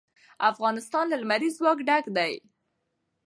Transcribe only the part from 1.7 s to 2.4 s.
ډک دی.